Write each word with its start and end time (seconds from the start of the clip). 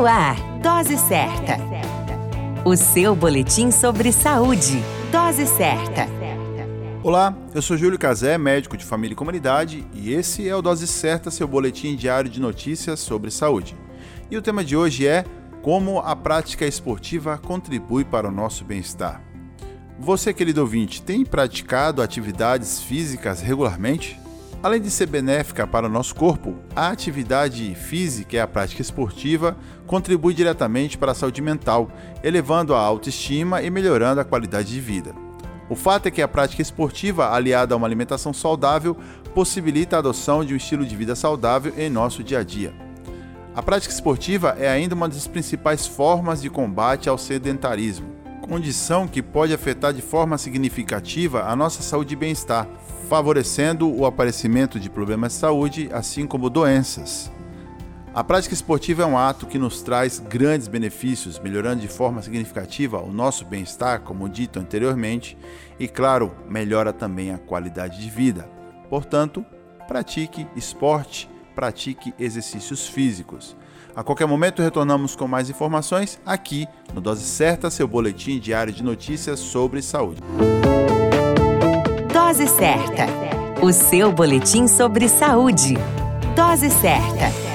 No 0.00 0.06
ar, 0.06 0.34
Dose 0.62 0.96
Certa. 0.96 1.58
O 2.64 2.74
seu 2.74 3.14
boletim 3.14 3.70
sobre 3.70 4.10
saúde. 4.12 4.82
Dose 5.12 5.46
Certa. 5.46 6.08
Olá, 7.02 7.36
eu 7.54 7.60
sou 7.60 7.76
Júlio 7.76 7.98
Cazé, 7.98 8.38
médico 8.38 8.78
de 8.78 8.84
família 8.86 9.12
e 9.12 9.16
comunidade, 9.16 9.86
e 9.92 10.14
esse 10.14 10.48
é 10.48 10.56
o 10.56 10.62
Dose 10.62 10.86
Certa, 10.86 11.30
seu 11.30 11.46
boletim 11.46 11.96
diário 11.96 12.30
de 12.30 12.40
notícias 12.40 12.98
sobre 13.00 13.30
saúde. 13.30 13.76
E 14.30 14.38
o 14.38 14.40
tema 14.40 14.64
de 14.64 14.74
hoje 14.74 15.06
é 15.06 15.22
como 15.60 15.98
a 15.98 16.16
prática 16.16 16.64
esportiva 16.64 17.36
contribui 17.36 18.02
para 18.02 18.26
o 18.26 18.32
nosso 18.32 18.64
bem-estar. 18.64 19.22
Você, 19.98 20.32
querido 20.32 20.62
ouvinte, 20.62 21.02
tem 21.02 21.26
praticado 21.26 22.00
atividades 22.00 22.80
físicas 22.80 23.42
regularmente? 23.42 24.18
Além 24.62 24.78
de 24.78 24.90
ser 24.90 25.06
benéfica 25.06 25.66
para 25.66 25.86
o 25.86 25.90
nosso 25.90 26.14
corpo, 26.14 26.54
a 26.76 26.88
atividade 26.88 27.74
física 27.74 28.36
e 28.36 28.38
a 28.38 28.46
prática 28.46 28.82
esportiva 28.82 29.56
contribui 29.86 30.34
diretamente 30.34 30.98
para 30.98 31.12
a 31.12 31.14
saúde 31.14 31.40
mental, 31.40 31.90
elevando 32.22 32.74
a 32.74 32.78
autoestima 32.78 33.62
e 33.62 33.70
melhorando 33.70 34.20
a 34.20 34.24
qualidade 34.24 34.68
de 34.68 34.78
vida. 34.78 35.14
O 35.70 35.74
fato 35.74 36.06
é 36.06 36.10
que 36.10 36.20
a 36.20 36.28
prática 36.28 36.60
esportiva, 36.60 37.32
aliada 37.32 37.72
a 37.72 37.76
uma 37.76 37.86
alimentação 37.86 38.34
saudável, 38.34 38.94
possibilita 39.34 39.96
a 39.96 40.00
adoção 40.00 40.44
de 40.44 40.52
um 40.52 40.58
estilo 40.58 40.84
de 40.84 40.94
vida 40.94 41.16
saudável 41.16 41.72
em 41.78 41.88
nosso 41.88 42.22
dia 42.22 42.40
a 42.40 42.44
dia. 42.44 42.74
A 43.54 43.62
prática 43.62 43.94
esportiva 43.94 44.56
é 44.58 44.68
ainda 44.68 44.94
uma 44.94 45.08
das 45.08 45.26
principais 45.26 45.86
formas 45.86 46.42
de 46.42 46.50
combate 46.50 47.08
ao 47.08 47.16
sedentarismo, 47.16 48.19
condição 48.50 49.06
que 49.06 49.22
pode 49.22 49.54
afetar 49.54 49.92
de 49.94 50.02
forma 50.02 50.36
significativa 50.36 51.44
a 51.44 51.54
nossa 51.54 51.84
saúde 51.84 52.14
e 52.14 52.16
bem-estar, 52.16 52.66
favorecendo 53.08 53.88
o 53.88 54.04
aparecimento 54.04 54.80
de 54.80 54.90
problemas 54.90 55.34
de 55.34 55.38
saúde, 55.38 55.88
assim 55.92 56.26
como 56.26 56.50
doenças. 56.50 57.30
A 58.12 58.24
prática 58.24 58.52
esportiva 58.52 59.04
é 59.04 59.06
um 59.06 59.16
ato 59.16 59.46
que 59.46 59.56
nos 59.56 59.82
traz 59.82 60.18
grandes 60.18 60.66
benefícios, 60.66 61.38
melhorando 61.38 61.82
de 61.82 61.86
forma 61.86 62.20
significativa 62.22 63.00
o 63.00 63.12
nosso 63.12 63.44
bem-estar, 63.44 64.00
como 64.00 64.28
dito 64.28 64.58
anteriormente, 64.58 65.38
e, 65.78 65.86
claro, 65.86 66.34
melhora 66.48 66.92
também 66.92 67.30
a 67.30 67.38
qualidade 67.38 68.00
de 68.00 68.10
vida. 68.10 68.50
Portanto, 68.88 69.46
pratique 69.86 70.44
esporte, 70.56 71.30
pratique 71.60 72.14
exercícios 72.18 72.88
físicos. 72.88 73.54
A 73.94 74.02
qualquer 74.02 74.26
momento 74.26 74.62
retornamos 74.62 75.14
com 75.14 75.28
mais 75.28 75.50
informações 75.50 76.18
aqui 76.24 76.66
no 76.94 77.02
Dose 77.02 77.22
Certa, 77.22 77.70
seu 77.70 77.86
boletim 77.86 78.38
diário 78.38 78.72
de 78.72 78.82
notícias 78.82 79.38
sobre 79.38 79.82
saúde. 79.82 80.22
Dose 82.10 82.48
Certa. 82.48 83.06
O 83.62 83.74
seu 83.74 84.10
boletim 84.10 84.66
sobre 84.66 85.06
saúde. 85.06 85.74
Dose 86.34 86.70
Certa. 86.70 87.49